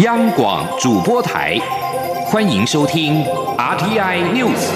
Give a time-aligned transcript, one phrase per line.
[0.00, 1.56] 央广主播台，
[2.26, 3.22] 欢迎收听
[3.56, 4.72] RTI News。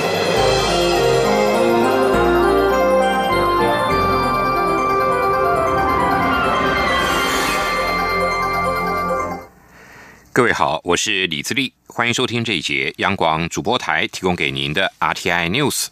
[10.32, 15.89] 各位好，我是李自立，欢迎收听这一节央广主播台提供给您的 RTI News。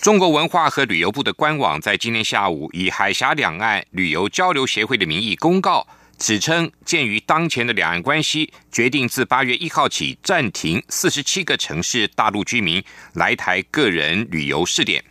[0.00, 5.86] 中国文化和旅游部的官网在今天下午以海峡两岸旅游交流协会的名义公告。
[6.18, 12.82] 指称，鉴于当前的两岸关系，决定自八月一号起暂停四十七个城市大陆居民
[13.14, 15.02] 来台个人旅游试点。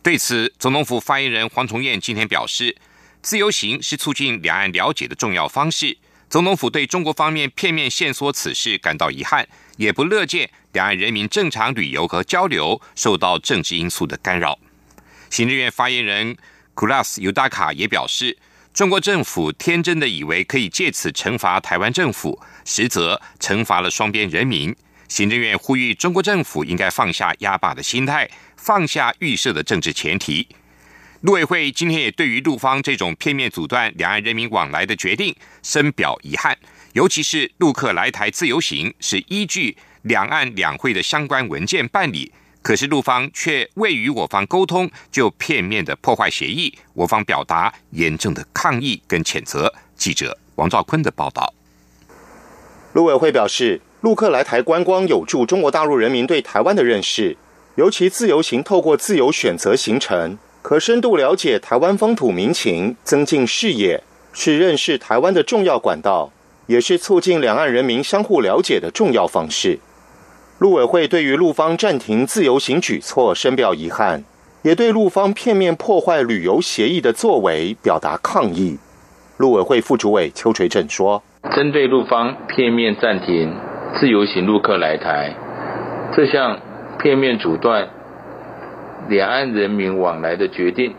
[0.00, 2.76] 对此，总统府发言人黄崇彦今天表示，
[3.20, 5.98] 自由行是促进两岸了解的重要方式。
[6.30, 9.46] 总统府对中国方面片面线索此事感到遗憾，
[9.76, 14.56] 也不乐见两岸人民正常旅游和交流受到政治因素的干扰。
[15.30, 16.36] 行政院发言人
[16.74, 18.38] 库拉斯尤达卡也表示。
[18.78, 24.72] 中国政府天真的以为可以借此惩罚台湾政府，实则惩罚了双边人民。
[25.08, 30.46] 行政院呼吁中国政府应该放下压霸的心态，放下预设的政治前提。
[31.22, 35.34] 陆委会今天也对于陆方这种片面阻断两岸人民往来的决定
[35.64, 36.56] 深表遗憾，
[36.92, 42.32] 尤其是陆客来台自由行是依据两岸两会的相关文件办理。
[42.62, 49.72] 可是陆方却未与我方沟通，就片面的破坏协议，我方表达严正的抗议跟谴责。
[49.96, 51.54] 记者王兆坤的报道。
[52.92, 57.36] 陆委会表示，陆客来台观光有助中国大陆人民对台湾的认识，
[57.76, 66.30] 尤其自由行透过自由选择行程，可深度了解台湾风土民情，增进视野，是认识台湾的重要管道，
[66.66, 69.78] 也是促进两岸人民相互了解的重要方式。
[70.58, 74.24] 陆委会对于陆方暂停自由行举措深表遗憾，
[74.62, 78.76] 也对陆方片面破坏旅游协议的作为表达抗议。
[79.36, 81.22] 陆委会副主委邱垂正说
[81.54, 83.54] ：“针对陆方片面暂停
[84.00, 85.32] 自由行陆客来台，
[86.16, 86.58] 这项
[86.98, 87.90] 片面阻断
[89.08, 90.92] 两岸人民往来的决定，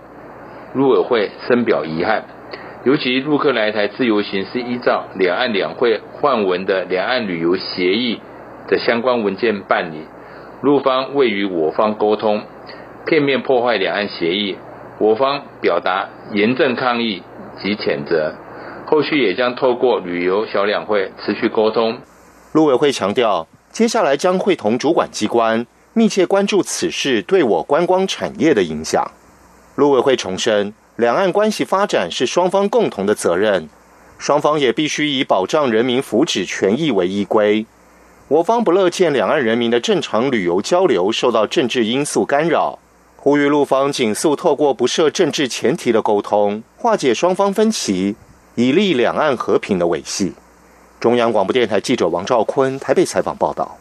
[0.74, 2.24] 陆委会深表遗憾。
[2.86, 8.22] 尤其陆客来台自由行是依照两岸两会换文的两岸旅游协议。”
[8.70, 10.06] 的相关文件办理，
[10.62, 12.44] 陆方未与我方沟通，
[13.06, 14.56] 片面破坏两岸协议，
[15.00, 17.24] 我方表达严正抗议
[17.62, 18.36] 及谴责。
[18.86, 21.98] 后续也将透过旅游小两会持续沟通。
[22.54, 29.04] 陆委会强调，接下来将会同主管机关密切关注此事对我观光产业的影响。
[29.76, 33.70] 陆委会重申，两岸关系发展是双方共同的责任，
[34.18, 37.66] 双方也必须以保障人民福祉权益为依归。
[38.30, 42.78] 我方不乐见两岸人民的正常旅游交流受到政治因素干扰，
[43.16, 48.16] 呼吁陆方紧速透过不设政治前提的沟通，化解双方分歧，
[48.54, 50.34] 以利两岸和平的维系。
[51.00, 53.80] 中央广播电台记者王兆坤台北采访报道。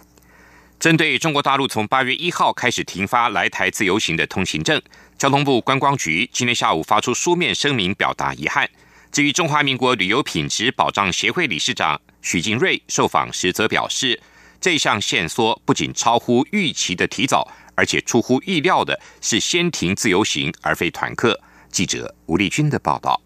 [0.80, 4.80] 针对中国大陆从八月一号开始停发来台自由行的通行证，
[5.18, 8.66] 交通部观光局今天下午发出书面声明，表达遗憾。
[9.12, 14.18] 至于中华民国旅游品质保障协会理事长许金瑞受访时则表示。
[14.60, 21.40] 这项限缩不仅超乎预期的提早，而且出乎意料的是先停自由行而非团客。
[21.70, 23.20] 记者吴立军的报道。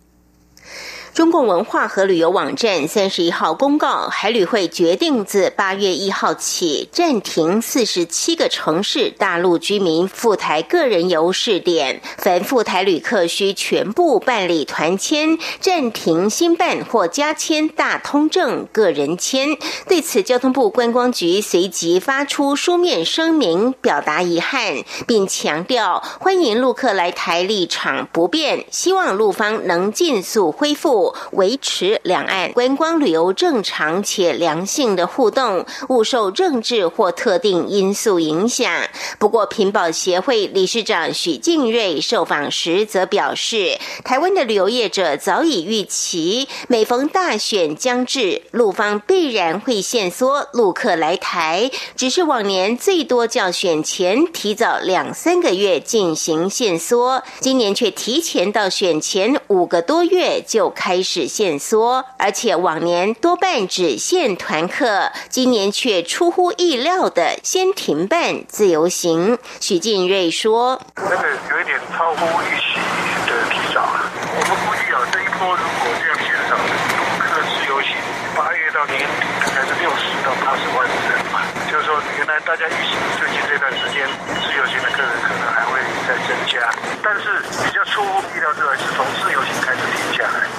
[1.15, 19.51] 中共文化和旅游网站三十一号公告，海旅会决定自八月一号起暂停四十七个城市大陆居民赴台个人游试点，凡赴台旅客需全部办理团签，暂停新办或加签大通证个人签。
[19.87, 31.02] 对此，交通部观光局随即发出书面声明，表达遗憾，并强调欢迎陆客来台立场不变，希望陆方能尽速恢复。
[31.33, 38.71] 维持两岸观光旅游正常且良性的互动，勿受政治或特定因素影响。
[39.19, 60.92] 不过，屏保协会理事长许敬瑞受访时则表示，台湾的旅游业者早已预期，每逢大选将至，陆方必然会限缩陆客来台，只是往年最多较选前提早两三个月进行限缩，今年却提前到选前五个多月就开。
[60.93, 69.39] 开始限缩，而且往年多半只限团客，今年却出乎意料的先停办自由行。
[69.59, 72.77] 许进瑞说：“那个有一点超乎预期
[73.25, 77.97] 的提早，我们估计啊，这一波如果这样线上陆客自由行，
[78.37, 81.41] 八月到年底大概是六十到八十万人嘛，
[81.73, 84.05] 就是说原来大家预期最近这段时间
[84.45, 86.69] 自由行的客人可能还会再增加，
[87.01, 89.52] 但是比较出乎意料之外，是从自由行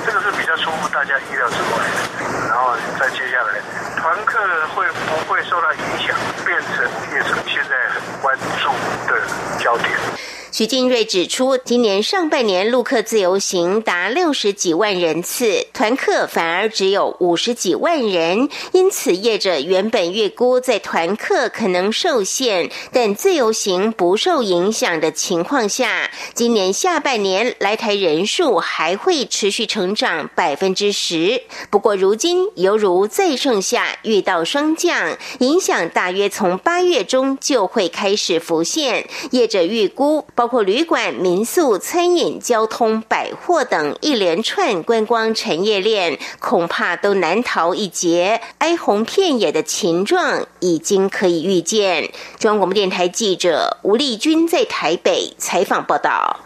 [0.05, 3.61] 这个是比较出乎大家意料之外的，然后再接下来，
[3.97, 4.39] 团客
[4.75, 6.15] 会不会受到影响，
[6.45, 6.83] 变成
[7.13, 8.69] 业成现在很关注
[9.11, 9.21] 的
[9.59, 10.32] 焦点。
[10.53, 31.41] 徐金瑞指出，今年上半年陆客自由行达六十几万人次，团客反而只有五十几万人，因此业者原本预估在团客可能受限，但自由行不受影响的情况下，今年下半年来台人数还会持续成长百分之十。
[31.71, 40.23] 不过如今犹如再盛夏遇到霜降，影响大约从八月中就会开始浮现，业者预估。
[40.43, 48.41] 包括旅馆、民宿、餐饮、交通、百货等一连串观光产业链，恐怕都难逃一劫。
[48.57, 52.11] 哀鸿遍野的情状已经可以预见。
[52.39, 56.41] 中央广播电台记者吴丽君在台北采访报道。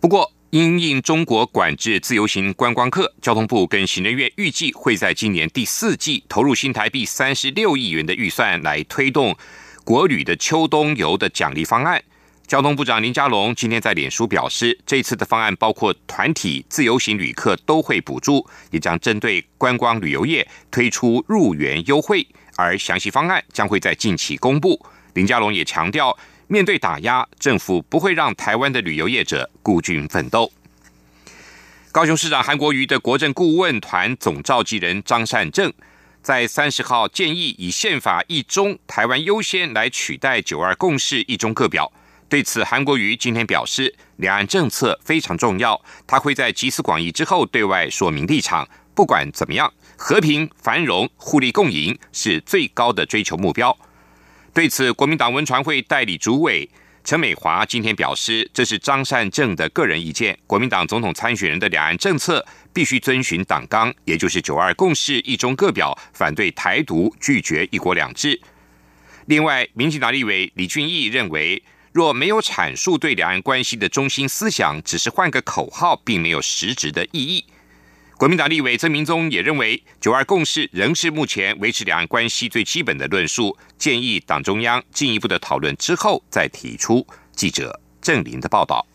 [0.00, 9.36] 不过，因应中国管制自由行观光客，交通部跟行政院预计会在今年第四季投入新台币三十六亿元的预算，来推动
[9.84, 12.02] 国旅的秋冬游的奖励方案。
[12.46, 24.80] 交通部长林佳龙今天在脸书表示，这次的方案包括团体、自由行旅客都会补助，也将针对观光旅游业推出入园优惠，而详细方案将会在近期公布。
[25.14, 26.16] 林佳龙也强调，
[26.46, 30.52] 面对打压，政府不会让台湾的旅游业者孤军奋斗。
[31.90, 35.72] 高雄市长韩国瑜的国政顾问团总召集人张善政
[36.22, 41.90] 在三十号建议，以宪法一中、台湾优先来取代九二共识一中各表。
[42.28, 48.68] 对此，韩国瑜今天表示，两岸政策非常重要，他会在集思广益之后对外说明立场。
[48.96, 53.76] 不管怎么样，和平、繁荣、互利共赢是最高的追求目标。
[54.52, 56.68] 对此，国民党文传会代理主委
[57.04, 60.36] 陈美华今天表示，这是张善政的个人意见。
[60.48, 68.40] 国民党总统参选人的两岸政策必须遵循党纲，也就是九二共识、一中各表，反对台独，拒绝一国两制。
[69.26, 71.62] 另外，民进党立委李俊毅认为。
[71.96, 77.42] 若没有阐述对两岸关系的中心思想，只是换个口号，并没有实质的意义。
[78.18, 87.06] 国民党立委曾明宗也认为，九二共识仍是目前维持两岸关系最基本的论述，建议党中央进一步的讨论之后再提出。
[87.34, 88.86] 记者郑林的报道。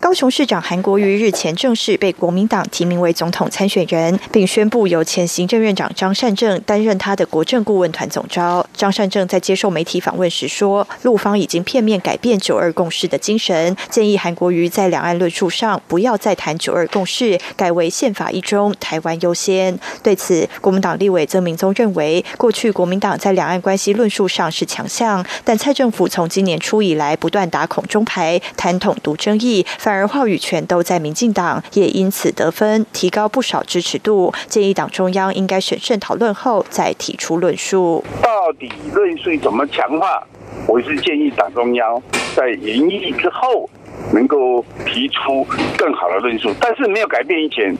[0.00, 8.66] 高雄市长韩国瑜日前正式被国民党提名为总统参选人，并宣布由前行政院长张善政担任他的国政顾问团总召。
[8.72, 29.66] 张善政在接受媒体访问时说：“陆方已经片面改变九二共识的精神，建议韩国瑜在两岸论述上不要再谈九二共识，改为宪法一中，台湾优先。”对此，国民党立委曾明宗认为，过去国民党在两岸关系论述上是强项，但蔡政府从今年初以来不断打孔中牌，谈统独争议。
[29.90, 34.32] 反而话语权都在民进党，也因此得分提高不少支持度。
[34.46, 38.04] 建议党中央应该审慎讨论后再提出论述。
[38.22, 40.22] 到底论述怎么强化？
[40.68, 42.00] 我是建议党中央
[42.36, 43.68] 在营议之后。
[44.12, 45.44] 能够提出
[45.78, 47.74] 更好的论述，但是没有改变以前，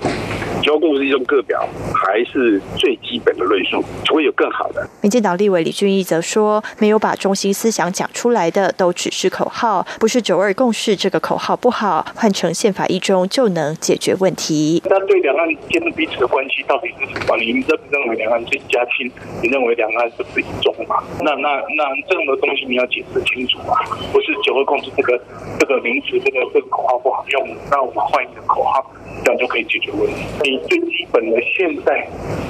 [0.62, 4.88] 交共是一种各表，还是最基本的论述，除非有更好的。
[5.02, 14.82] 民进党立委李俊义则说，没有把中心思想讲出来的，都只是口号，不是九二共识这个口号不好，换成宪法一中就能解决问题。
[14.88, 17.36] 那对两岸间的彼此的关系到底是什么？
[17.38, 19.10] 你认不认为两岸是一家亲？
[19.42, 21.02] 你认为两岸是不一中嘛？
[21.22, 23.74] 那那那这样的东西你要解释清楚啊，
[24.12, 25.18] 不是九二共识这个
[25.58, 26.09] 这个名词。
[26.18, 28.84] 这个这个口号不好用，那我们换一个口号，
[29.24, 30.26] 这样就可以解决问题。
[30.42, 32.06] 你最基本的，现在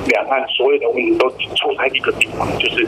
[0.07, 2.87] 两岸所有的问题都出在一个地方，就是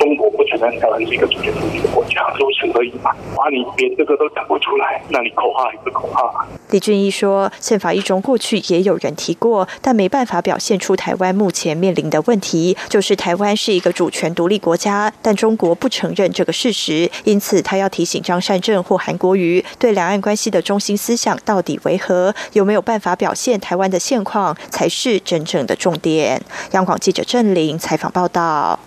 [0.00, 3.10] 中国不承认台湾是一个主权独立的国家，如此而已嘛。
[3.36, 6.48] 啊，你连这个都讲不出来，那你口号还是口号啊？
[6.70, 17.10] 李俊毅说，宪法一中过去也有人提过，但没办法表现出台湾目前面临的问题，就是台湾是一个主权独立国家，但中国不承认这个事实。
[17.24, 20.20] 因此，他要提醒张善政或韩国瑜对两岸。
[20.24, 22.34] 关系的中心思想到底为何？
[22.54, 26.42] 有没有办法法表现台湾的现况，才是真正的重点。
[26.72, 28.80] 央广记者郑玲采访报道。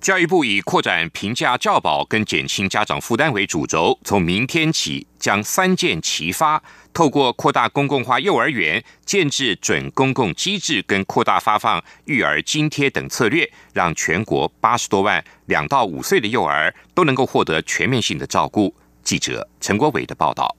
[0.00, 6.62] 教育部以扩展平价教保跟减轻家长负担为主轴，从明天起将三件齐发，
[6.92, 18.72] 透过扩大公共化幼儿园、建制准公共机制跟扩大发放育儿津贴等策略，让全国八十多万两到五岁的幼儿都能够获得全面性的照顾。
[19.02, 20.54] 记者陈国伟的报道。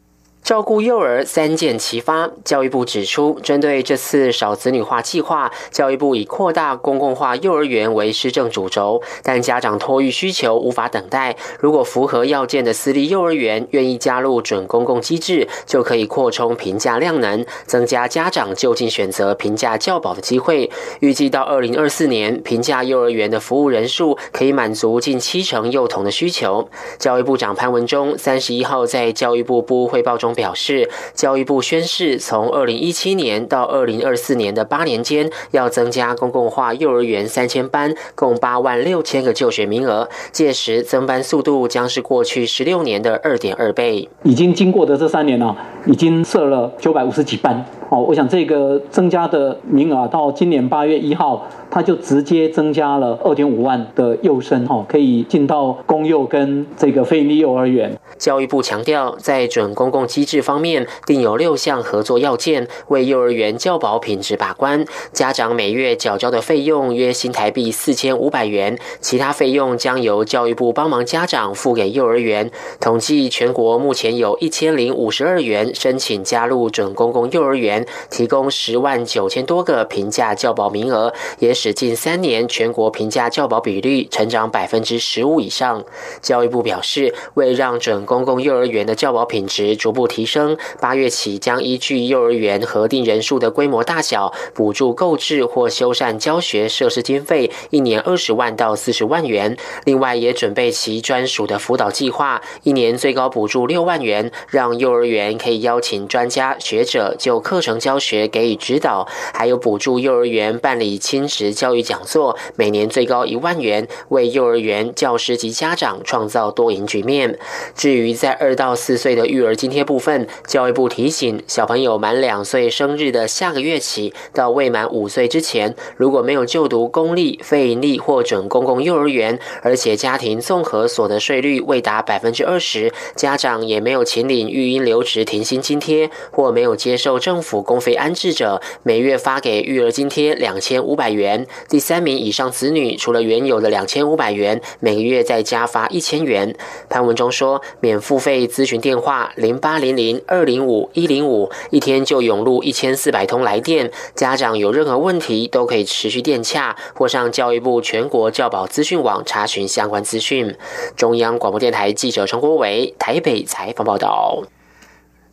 [0.48, 2.32] 照顾幼儿三箭齐发。
[2.46, 11.36] 教育部指出，针对这次少子女化计划，教育部以扩大公共化幼儿园为施政主轴，但家长托育需求无法等待。
[11.60, 20.72] 如果符合要件的私立幼儿园愿意加入准公共机制，就可以扩充评价量能，增加家长就近选择评价较保的机会。
[21.02, 26.70] 预计到二零二四年，评价幼儿园的服务人数可以满足近七成幼童的需求。
[26.98, 30.37] 教育部长潘文忠三十一号在教育部部汇报中。
[30.38, 40.08] 表示，教育部宣誓，从二零一七年到二零二四年的八年间，要增加公共化幼儿园三千班，共八万六千个就学名额。
[40.32, 44.08] 届时增班速度将是过去十六年的二点二倍。
[44.22, 45.56] 已经经过的这三年呢，
[45.88, 47.66] 已经设了九百五十几班。
[47.90, 51.48] 哦，我想这个增加的名额到今年八月一号。
[51.70, 57.92] 它就直接增加了二点五万的幼生哈，可以进到公幼跟这个非营利幼儿园。
[58.18, 64.86] 教育部强调，在准公共机制方面，定有六项合作要件，为幼儿园教保品质把关。
[65.14, 72.50] 家长每月缴交的费用约新台币四千五百元，其他费用将由教育部帮忙家长付给幼儿园。
[72.80, 81.58] 统计全国目前有一千零五十二元申请加入准公共幼儿园，提供十万九千多个平价教保名额，也。
[81.58, 85.84] 使近三年全国评价教保比率成长百分之十五以上。
[86.22, 99.58] 教育部表示，为让准公共幼儿园的教保品质逐步提升，八月起将依据幼儿园核定人数的规模大小，补助购置或修缮教学设施经费，一年二十万到四十万元。
[99.86, 111.54] 另外，也准备其专属的辅导计划，一年最高补助六万元，让幼儿园可以邀请专家学者就课程教学给予指导，还有补助幼儿园办理亲子。
[111.54, 117.38] 教育讲座每年最高一万元，为幼儿园教师及家长创造多赢局面。
[117.76, 141.48] 至于在二到四岁的育儿津贴部部分，教育部提醒，小朋友满两岁生日的下个月起到未满五岁之前，如果没有就读公立、非营利或准公共幼儿园，而且家庭综合所得税率未达百分之二十，家长也没有请领育婴留职停薪津贴，或没有接受政府公费安置者，每月发给育儿津贴两千五百元。
[141.68, 146.56] 第三名以上子女，除了原有的两千五百元，每个月再加发一千元。
[146.88, 153.92] 潘文中说，免付费咨询电话零八零零零二零五一零五，一天就涌入一千四百通来电。
[154.16, 160.56] 家长有任何问题，都可以持续电洽或上教育部全国教保资讯网查询相关资讯。
[160.96, 164.44] 中央广播电台记者陈国伟台北采访报道。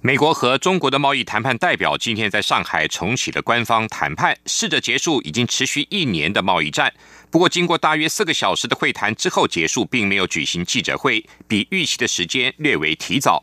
[0.01, 6.93] 美国和中国的贸易谈判代表今天在上海重启了官方谈判，试着结束已经持续一年的贸易战。
[7.31, 13.43] 不过，经过大约四个小时的会谈之后结束，并没有举行记者会，比预期的时间略为提早。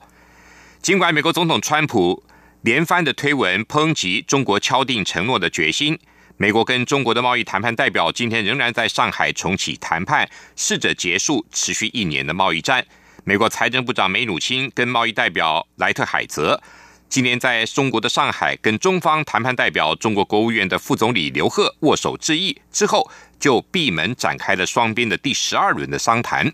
[0.81, 2.23] 尽管美国总统川普
[2.61, 5.99] 连番的推文抨击中国敲定承诺的决心，
[6.37, 12.83] 美国跟中国的贸易谈判代表今天仍然在上海重启谈判，试着结束持续一年的贸易战。
[13.23, 16.59] 美国财政部长梅努钦跟贸易代表莱特海泽
[17.07, 23.07] 今年在中国的上海跟中方谈判代表中国国务院的副总理刘鹤握手致意之后，
[23.39, 26.51] 就闭门展开了双边的第十二轮的商谈。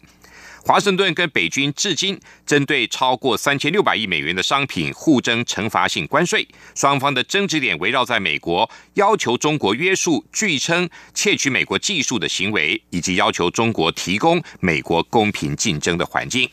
[0.67, 6.45] 华盛顿跟北京至今针对超过三千六百亿美元的商品互征惩罚性关税，
[6.75, 16.49] 双方的争执点围绕在美国要求中国约束据称窃取美国技术的行为，以及要求中国提供美国公平竞争的环境。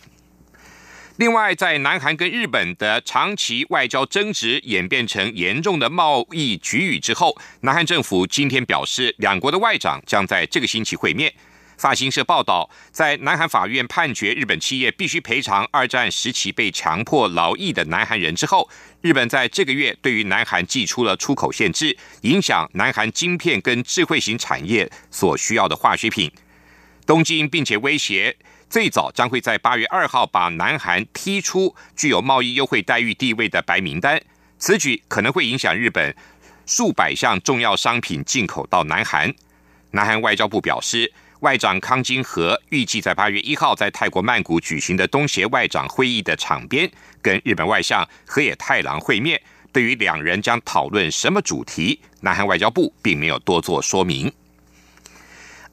[1.16, 11.34] 另外，在南韩跟日本的长期外交争执演变成严重的贸易局域之后，南韩政府今天表示，两国的外长将在这个星期会面。
[11.76, 18.68] 法新社报道，在南韩法院判决日本企业必须赔偿二战时期被强迫劳役的南韩人之后，
[19.00, 26.30] 日本在这个月对于南韩寄出了出口限制，影响南韩晶片跟智慧型产业所需要的化学品。
[27.06, 28.36] 东京并且威胁。
[28.70, 34.20] 最早将会在八月二号把南韩踢出具有贸易优惠待遇地位的白名单，
[34.58, 36.16] 此举可能会影响日本
[36.66, 39.32] 数百项重要商品进口到南韩。
[39.92, 41.12] 南韩外交部表示，
[41.44, 49.38] 外长康金和预计在八月一号在泰国曼谷举行的东协外长会议的场边，跟日本外相河野太郎会面。
[49.70, 54.32] 对于两人将讨论什么主题，南韩外交部并没有多做说明。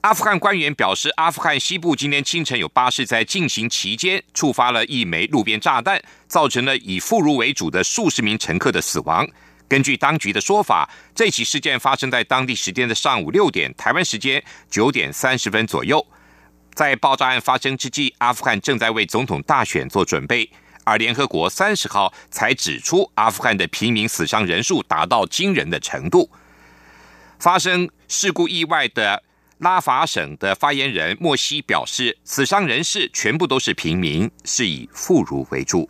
[0.02, 9.26] 阿富汗官员表示，阿富汗西部今天清晨有巴士在进行期间触发了一枚路边炸弹，造成了以妇孺为主的数十名乘客的死亡。
[9.72, 16.06] 根据当局的说法，这起事件发生在当地时间的上午六点，台湾时间九点三十分左右。
[16.74, 20.52] 在爆炸案发生之际，阿富汗正在为总统大选做准备。
[20.84, 26.30] 而联合国三十号才指出，阿富汗的平民死伤人数达到惊人的程度。
[27.40, 29.24] 发生事故意外的
[29.60, 35.90] 拉法省的发言人莫西表示，死伤人士全部都是平民，是以妇孺为主。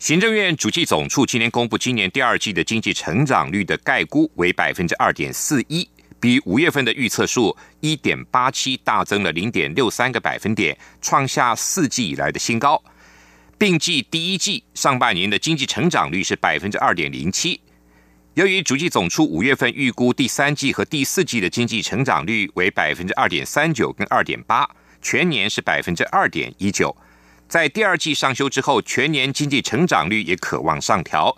[0.00, 5.86] 行政院主计总处今年公布今年第二季的经济成长率的概估为百分之二点四一，
[6.18, 12.82] 比五月份的预测数一点八七大增了零点六三个百分点，创下四季以来的新高。
[13.58, 17.60] 并计第一季上半年的经济成长率是百分之二点零七。
[18.32, 24.66] 由于主计总处五月份预估第三季和第四季的经济成长率为百分之二点三九跟二点八，
[25.02, 26.96] 全年是百分之二点一九。
[27.50, 31.36] 在第二季上修之后，全年经济成长率也可望上调。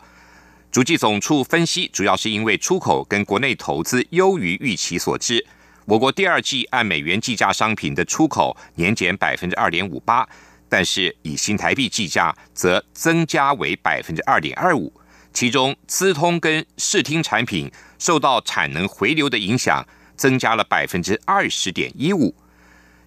[0.71, 5.42] 主计总处分析，主要是因为出口跟国内投资优于预期所致。
[5.87, 10.28] 我国第二季按美元计价商品的出口年减百分之二点五八，
[10.69, 14.92] 但是以新台币计价则增加为百分之二点二五。
[15.33, 19.83] 其中资通跟视听产品受到产能回流的影响，
[20.14, 22.35] 增加了百分之二十点一五。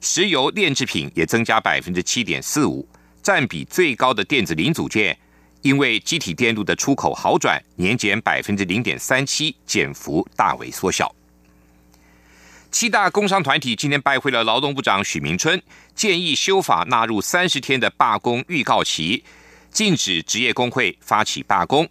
[0.02, 2.88] 石油炼制品也增加百分之七点四五。
[3.26, 5.18] 占比最高的电子零组件，
[5.64, 11.12] 因为机体电路的出口好转，年减百分之零点三七，减幅大为缩小。
[12.70, 15.60] 七大工商团体今天拜会了劳动部长许明春，
[15.96, 19.24] 建议修法纳入三十天的罢工预告期，
[19.72, 21.90] 禁止职业工会发起罢工。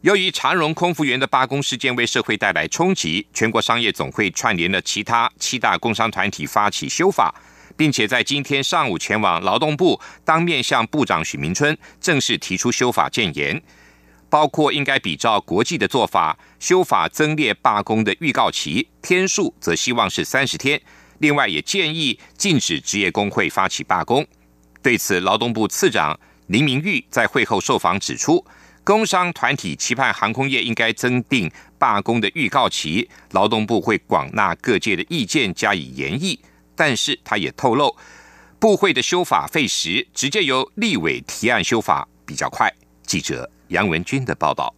[0.00, 7.34] 由于长荣空服员的罢工事件为社会带来冲击，全国商业总会串联了其他七大工商团体发起修法。
[7.76, 13.62] 并且在今天上午前往劳动部，当面向部长许明春正式提出修法建言，
[14.28, 20.80] 包括应该比照国际的做法，修法增列罢工的预告期天数，则希望是三十天。
[21.18, 24.26] 另外，也建议禁止职业工会发起罢工。
[24.82, 28.44] 对此，劳动部次长林明玉在会后受访指出，
[28.82, 36.40] 工商团体期盼航空业应该增订罢工的预告期，劳动部会广纳各界的意见加以研议。
[36.84, 37.96] 但是他也透露，
[38.58, 42.68] 部会的修法费时，直接由立委提案修法比较快。
[43.06, 44.74] 记者杨文军的报道。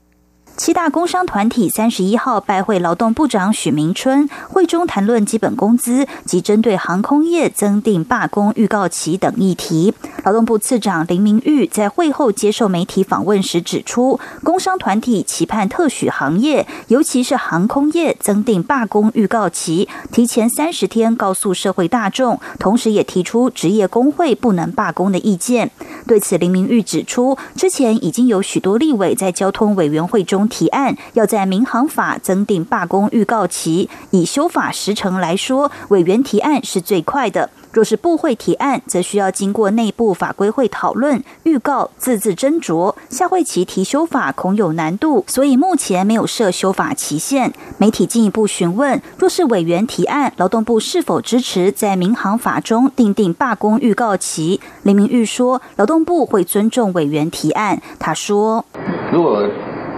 [0.56, 9.92] 七大工商团体三十一号拜会劳动部长许明春，会中谈论基本工资及针对航空业增订罢工预告期等议题。
[10.22, 25.72] 劳动部次长林明玉在会后接受媒体访问时指出，工商团体期盼特许行业，尤其是航空业增订罢工预告期，提前三十天告诉社会大众，同时也提出职业工会不能罢工的意见。
[26.06, 30.43] 对此，林明玉指出，之前已经有许多立委在交通委员会中。
[30.48, 37.50] 提案要在民航法增订罢工预告期，以修法时程来说，委员提案是最快的。
[37.72, 42.94] 若是部会提案，则需要经过内部法规会讨论、预告、字字斟酌。
[43.10, 47.52] 下会期提修法恐有难度，所以目前没有设修法期限。
[47.78, 54.60] 媒体进一步询问，若是委员提案，劳动部是否支持在民航法中订定罢工预告期？
[54.84, 57.82] 林明玉说，劳动部会尊重委员提案。
[57.98, 58.64] 他说，
[59.12, 59.44] 如果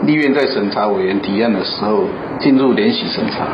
[0.04, 2.04] 立院在审查委员提案的时候
[2.38, 3.46] 进入联席审查，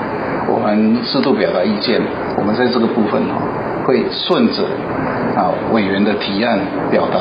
[0.48, 2.00] 我们适度表达意见。
[2.36, 3.40] 我们在这个部分哈，
[3.86, 4.64] 会顺着
[5.36, 6.58] 啊委员的提案
[6.90, 7.18] 表达。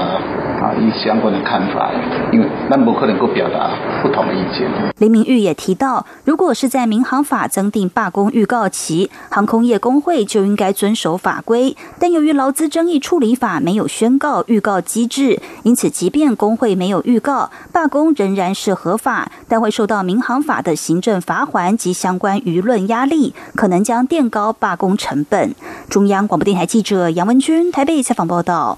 [0.61, 1.89] 啊，一相关的看法，
[2.31, 3.71] 因为那不可能够表达
[4.03, 4.69] 不同的意见。
[4.99, 11.75] 林明玉也提到，如果是在民航法增订罢工预告期，航空业工会就应该遵守法规。
[11.97, 25.55] 但由于劳资争议处理法没有宣告预告机制，因此即便工会没有预告，罢工仍然是合法，但会受到民航法的行政罚款及相关舆论压力，可能将垫高罢工成本。
[25.89, 28.77] 中央广播电电台记者杨文君台北采访报道。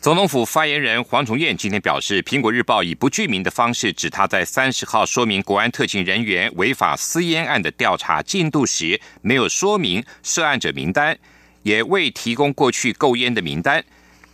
[0.00, 11.18] 总统府发言人黄崇彦今天表示，《苹果日报》以不具名的方式指他在三十号说明国安特勤人员违法私烟案的调查进度时，没有说明涉案者名单，
[11.64, 13.84] 也未提供过去购烟的名单，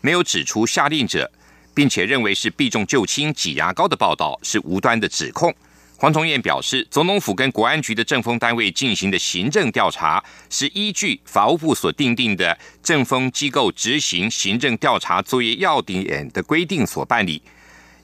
[0.03, 1.33] 没有指出下令者，
[1.73, 5.55] 并且认为是避重就轻、挤牙膏的报道，是无端的指控。
[6.01, 17.43] 黄崇彦表示，总统府跟国安局的政风单位进行的行政调查，是依据法务部所订定的政风机构执行行政调查作业要点的规定所办理。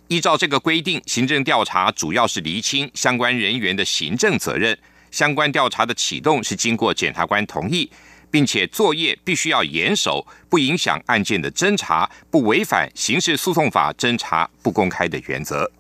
[0.09, 4.79] 依照这个规定，行政调查主要是厘清相关人员的行政责任，
[5.11, 7.91] 相关调查的启动是经过检察官同意，
[8.31, 15.73] 并且作业必须要严守，不影响案件的侦查，不违反刑事诉讼法侦查不公开的原则。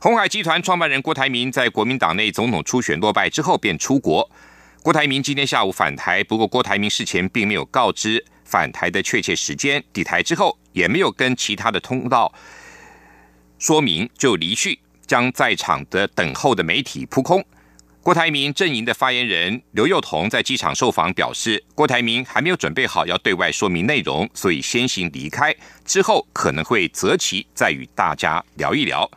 [0.00, 4.30] 红海集团创办人郭台铭在国民党内总统初选落败之后便出国。
[4.80, 9.82] 郭台铭今天下午返台，不过郭台铭事前并没有告知返台的确切时间。
[9.92, 12.32] 抵台之后也没有跟其他的通道
[13.58, 14.78] 说明就离去。
[15.04, 17.42] 将在场的等候的媒体扑空。
[18.02, 29.10] 郭台铭阵营的发言人刘幼彤在机场受访表示，郭台铭还没有准备好要对外说明内容，所以先行离开，之后可能会择期再与大家聊一聊。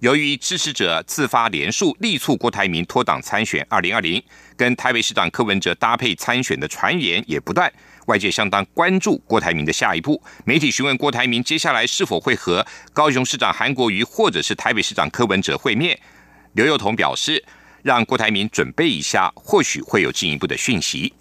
[0.00, 4.22] 由于支持者自发连署力促郭台铭脱党参选二零二零，
[4.56, 7.72] 跟台北市长柯文哲搭配参选的传言也不断。
[8.06, 10.22] 外界相当关注郭台铭的下一步。
[10.44, 15.98] 媒体询问郭台铭接下来是否会和高雄市长韩国瑜或者是台北市长柯文哲会面。
[16.52, 17.42] 刘幼彤表示，
[17.82, 21.14] 让郭台铭准备一下，或许会有进一步的讯息。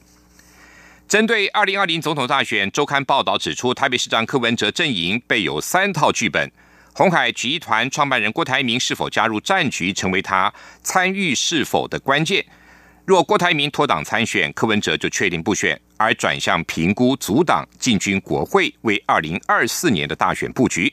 [1.08, 6.52] 针对二零二零总统大选，周刊报道指出，台北市长柯文哲阵营备有三套剧本。
[6.98, 12.46] 鸿海集团创办人郭台铭是否加入战局，成为他参与是否的关键。
[13.04, 20.92] 若郭台铭脱党参选，柯文哲就确定不选，而转向评估阻挡进军国会，为二零二四年的大选布局。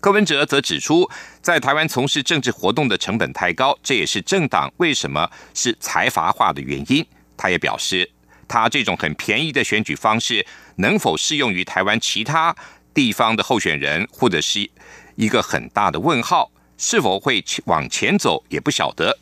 [0.00, 1.08] 柯文哲则指出，
[1.40, 7.06] 在台湾从事政治活动的成本太高，这也是政党为什么是财阀化的原因。
[7.36, 8.10] 他也表示，
[8.48, 10.44] 他这种很便宜的选举方式
[10.78, 12.52] 能否适用于台湾其他
[12.92, 14.68] 地方的候选人，或者是
[15.16, 19.18] 一个很大的问号，是否会往前走也不晓得。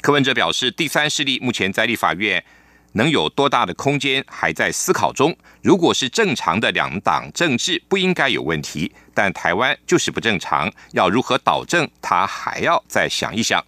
[0.00, 2.44] 柯文哲表示，第三势力目前在立法院
[2.92, 5.36] 能有多大的空间，还在思考中。
[5.62, 8.92] 如果是正常的两党政治，不应该有问题。
[9.12, 13.62] 但台湾就是不正常，要如何导正，他还要再想一想。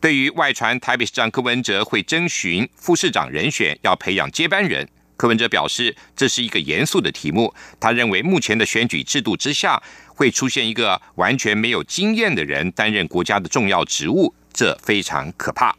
[0.00, 7.52] 对于外传台北市长柯文哲会征询副市长人选，要培养接班人，柯文哲表示，这是一个严肃的题目。
[7.78, 9.82] 他认为，目前的选举制度之下，
[10.20, 14.34] 会出现一个完全没有经验的人担任国家的重要职务。
[14.52, 15.74] 这非常可怕。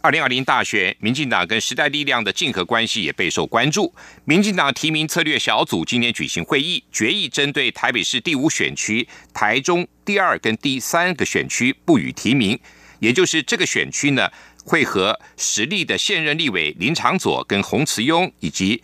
[0.00, 3.94] 二零二零大选，民进党跟时代力量的竞合关系也备受关注。
[4.24, 12.58] 民进党提名策略小组今天举行会议，决议针对台北市第五选区、台中第二跟第三个选区不予提名，
[13.00, 14.30] 也就是这个选区呢，
[14.64, 18.82] 会和实力的现任立委林长佐跟洪慈庸以及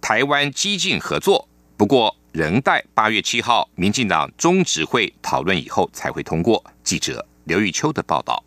[0.00, 1.48] 台湾激进合作。
[1.76, 6.62] 不过，仍待八月七号民进党中执会讨论以后才会通过。
[6.84, 7.26] 记者。
[7.46, 8.42] 刘玉秋的报道。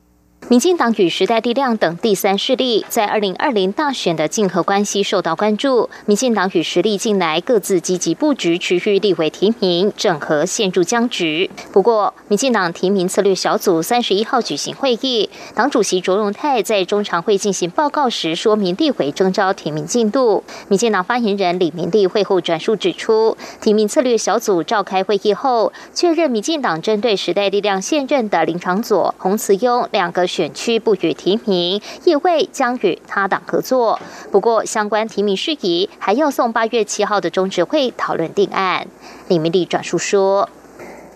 [0.47, 5.87] 民进党与时代力量等第三势力在二零二零大选的竞合关系受到关注。
[6.07, 11.51] 民进党与实力近来各自积极布局区域立委提名，整合陷入僵局。
[11.71, 20.43] 不过，民进党提名策略小组三十一号举行会议，党主席卓荣泰在中常会进行报告时说明立委征召提名进度。
[20.67, 30.28] 民进党发言人李明利会后转述指出，提名策略小组召开会议后，确认民进党针对时代力量现任的林长佐、洪慈庸两个。
[30.29, 33.99] 选区不予提名，议会将与他党合作。
[34.31, 38.87] 不过，相关提名事宜还要送八月七号的中执会讨论定案。
[39.27, 40.47] 李明利转述说：“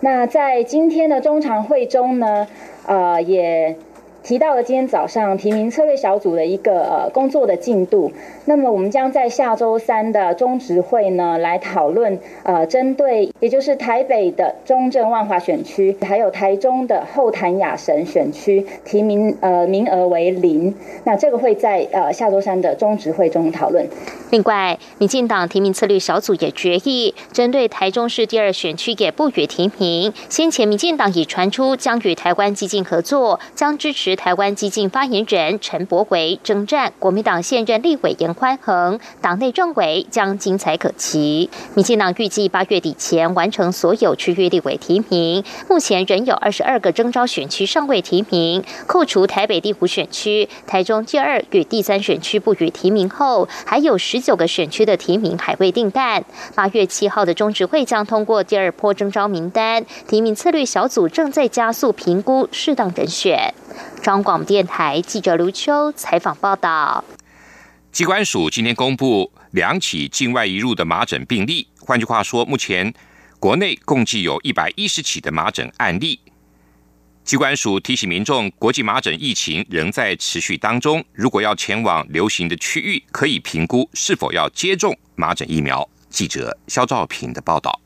[0.02, 2.48] 那在今天的中常会中呢，
[2.86, 3.78] 呃，也。”
[4.24, 8.10] 提到了今天早上提名策略小组的一个呃工作的进度，
[8.46, 23.88] 那么我们将在下周三的中执会呢来讨论呃针对也就是台北的中正万华选区，还有台中的后潭雅神选区提名呃名额为零，那这个会在呃下周三的中执会中讨论。
[24.32, 30.12] 另外，民进党提名策略小组也决议针对台中市第二选区也不予提名。
[30.30, 34.14] 先前民进党已传出将与台湾激进合作，将支持。
[34.16, 41.50] 台湾激进发言人陈柏维征战国民党现任立委严宽衡，党内政委将精彩可期。
[41.76, 56.24] 民进党预计八月底前完成所有区域立委提名，目前仍有二十二个征召选区尚未提名，扣除台北第五选区、台中第二与第三选区不予提名后，还有十九个选区的提名还未定案。
[56.56, 63.54] 八月七号的中执会将通过第二波征召名单，提名策略小组正在加速评估适当人选。
[64.02, 67.04] 中广电台记者卢秋采访报道：，
[67.94, 72.92] 机关署今天公布两起境外移入的麻疹病例，换句话说，目前
[73.38, 76.20] 国内共计有一百一十起的麻疹案例。
[77.24, 85.88] 机关署提醒民众，国际麻疹疫情仍在持续当中，如果要前往流行的区域，可以评估是否要接种麻疹疫苗。
[86.10, 87.80] 记者肖兆平的报道。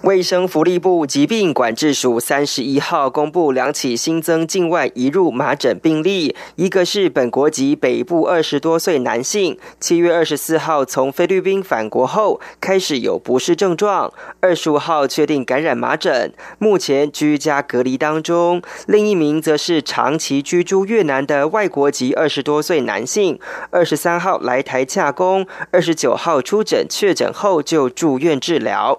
[0.00, 18.60] 卫生福利部疾病管制署三十一号公布两起新增境外移入麻疹病例，一个是本国籍北部二十多岁男性，七月二十四号从菲律宾返国后开始有不适症状，二十五号确定感染麻疹，目前居家隔离当中。
[18.86, 23.38] 另一名则是长期居住越南的外国籍二十多岁男性，
[23.70, 28.98] 二十三号来台洽工，二十九号出诊确诊后就住院治疗。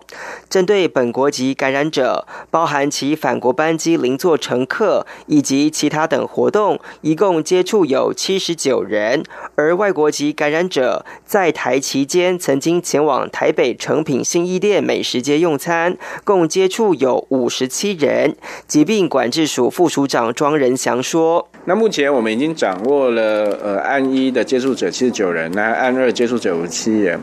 [0.50, 9.24] 针对本国籍感染者，包含其返国班机邻座乘客以及其他等活动，一共接触有七十九人。
[9.56, 18.36] 而外国籍感染者在台期间曾经前往台北诚品新一店美食街用餐，共接触有五十七人。
[18.68, 27.20] 疾病管制署副署长庄仁祥说：“那目前我们已经掌握了呃案一的接触者七十九人，那案二接触者五七人。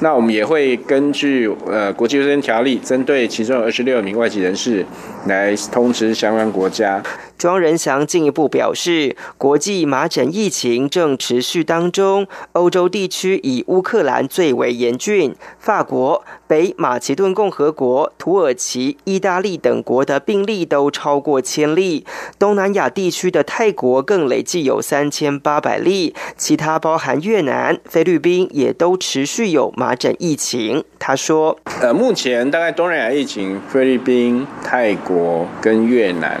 [0.00, 4.84] 那我们也会根据呃国际卫生条例，针对其中二十六名外籍人士
[5.26, 7.00] 来通知相关国家。
[7.38, 22.06] 庄仁祥进一步表示，国际麻疹疫情正持续当中，欧洲地区以乌克兰最为严峻，法国、北马其顿共和国、土耳其、意大利等国的病例都超过千例，
[22.38, 30.82] 东南亚地区的泰国更累计有三千八百例，其他包含越南、菲律宾也都持续有麻疹疫情。
[30.98, 36.40] 他说：“呃，目前大概东南亚疫情，菲律宾、泰国跟越南。”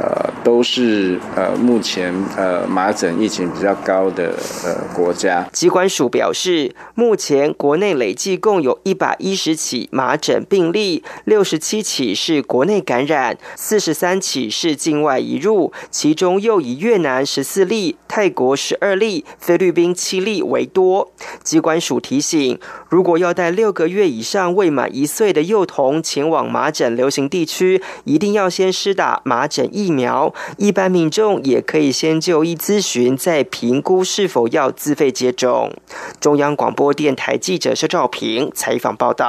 [0.00, 5.46] 呃，都是呃目前呃麻疹疫情比较高的呃国家。
[5.52, 21.12] 机关署表示，目前国内累计共有一百一十起麻疹病例，六十七起是国内感染，四十三起是境外移入，其中又以越南十四例、泰国十二例、菲律宾七例为多。
[21.44, 29.92] 机关署提醒，如果要带六个月以上未满一岁的幼童前往麻疹流行地区，一定要先施打麻疹疫。
[29.92, 35.70] 苗，一般民众也可以先就医咨询，再评估是否要自费接种。
[36.18, 39.21] 中央广播电台记者肖兆平采访报道。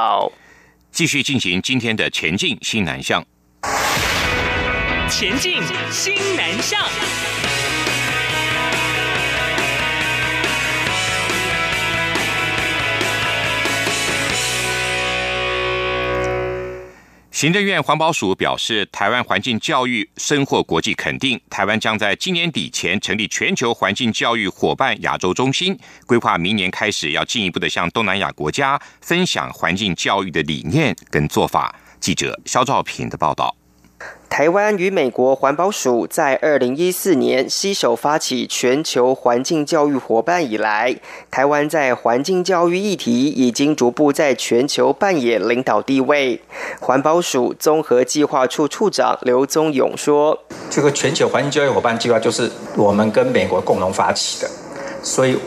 [0.90, 3.24] 继续进行今天的前进新南向。
[5.08, 6.80] 前进新南向。
[17.34, 21.38] 行政院环保署表示，台湾环境教育深获国际肯定。
[21.50, 31.74] 台湾将在今年底前成立全球环境教育伙伴亚洲中心，规划明年开始要进一步的向东南亚国家分享环境教育的理念跟做法。
[31.98, 33.52] 记者肖兆平的报道。
[34.36, 40.96] 台湾与美国环保署在二零一四年携手发起全球环境教育伙伴以来，
[41.30, 46.40] 台湾在环境教育议题已经逐步在全球扮演领导地位。
[46.80, 50.36] 环保署综合计划处处长刘宗勇说
[50.68, 54.50] ：“这个全球环境教育伙伴计划就是我们跟美国共同发起的，
[55.00, 55.38] 所以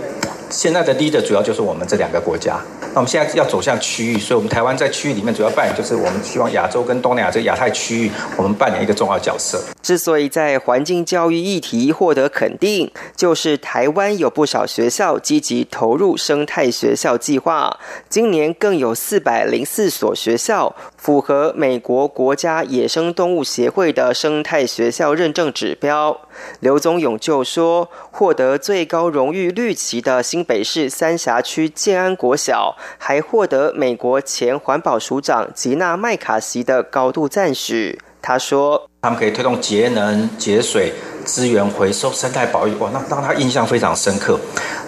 [0.50, 2.58] 现在的 leader 主要就是我们这两个国家。”
[2.98, 9.62] 我们现在要走向区域，所以我们台湾在区域里面主要扮演就是我们希望亚洲跟东南亚这个亚太区域，我们扮演一个重要角色。
[9.84, 17.78] 之所以在环境教育议题获得肯定，就是台湾有不少学校积极投入生态学校计划，
[18.10, 26.20] 今年更有四百零四所学校符合美国国家野生动物协会的生态学校认证指标。
[26.60, 32.76] 刘宗勇就说，获得最高荣誉绿旗的新北市三峡区建安国小。
[32.98, 38.00] 还获得美国前环保署长吉娜麦卡锡的高度赞许。
[38.22, 40.92] 他说：“他们可以推动节能、节水、
[41.24, 44.38] 资源回收、生态保育，哇，那让他印象非常深刻。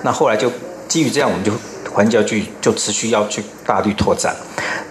[0.04, 0.52] 那后来就
[0.88, 1.54] 基于这样，我们就
[1.94, 4.36] 环境教局就持续要去大力拓展。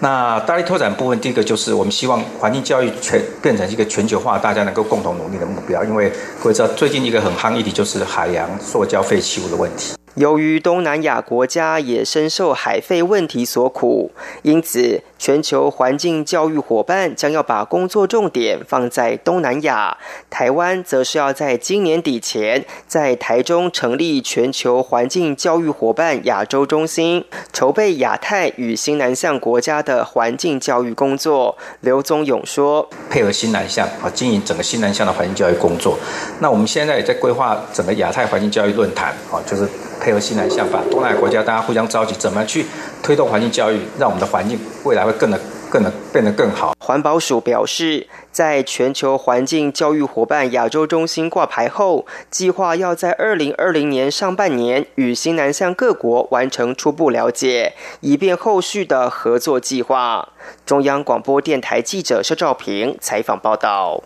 [0.00, 5.84] 那大力拓展部分，第一个就是我们希望环境教育全变成一个全球化，大家能够共同努力的目标。
[5.84, 14.10] 因为各位知道，最近一个很夯议题就是海洋塑胶废弃物的问题。”由于东南亚国家也深受海废问题所苦，
[14.42, 19.96] 因此全球环境教育伙伴将要把工作重点放在东南亚。
[20.28, 31.56] 台湾则是要在今年底前在台中成立全球环境教育伙伴亚洲中心，筹备亚太与新南向国家的环境教育工作。
[31.80, 35.96] 刘宗勇说：“配合新南向啊，经营整个新南向的环境教育工作。
[36.40, 39.68] 那我们现在也在规划整个亚太环境教育论坛啊，就是。”
[40.00, 42.64] 配合西向法，东南亚国家大家互相召集，怎么去
[43.02, 45.38] 推动环境教育，让我们的环境未来会更的
[45.70, 46.74] 更能变得更好。
[46.78, 60.30] 环保署表示，在全球环境教育伙伴亚洲中心挂牌后，计划要在二零二零年上半年与新南向各国完成初步了解，以便后续的合作计划。
[60.64, 64.02] 中央广播电台记者肖兆平采访报道。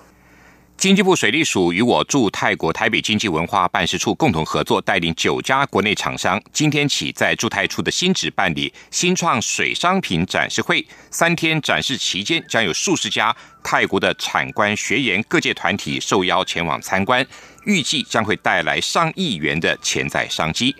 [0.82, 10.84] 经济部水利署与我驻泰国台北经济文化办事处共同合作，带领九家国内厂商，今天起在驻泰处的新址办理新创水商品展示会。
[11.08, 17.24] 三天展示期间，将有数十家泰国的产官学研各界团体受邀前往参观，
[17.64, 20.74] 预计将会带来上亿元的潜在商机。